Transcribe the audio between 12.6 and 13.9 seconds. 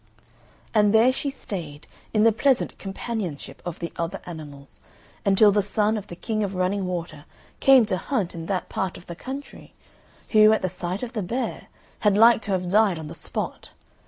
died on the spot.